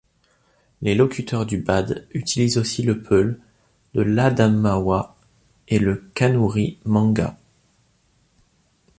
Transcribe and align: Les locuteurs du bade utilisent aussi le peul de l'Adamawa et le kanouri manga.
Les 0.81 0.95
locuteurs 0.95 1.45
du 1.45 1.59
bade 1.59 2.07
utilisent 2.15 2.57
aussi 2.57 2.81
le 2.81 3.03
peul 3.03 3.39
de 3.93 4.01
l'Adamawa 4.01 5.15
et 5.67 5.77
le 5.77 6.09
kanouri 6.15 6.79
manga. 6.85 7.37